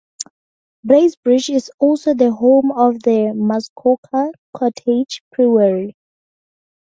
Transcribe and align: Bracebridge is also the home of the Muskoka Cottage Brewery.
Bracebridge 0.83 1.51
is 1.51 1.69
also 1.77 2.15
the 2.15 2.31
home 2.33 2.71
of 2.71 3.03
the 3.03 3.33
Muskoka 3.35 4.31
Cottage 4.51 5.21
Brewery. 5.31 5.95